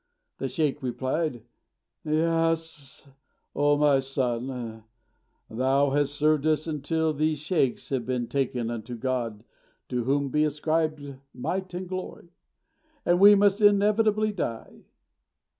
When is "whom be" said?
10.05-10.43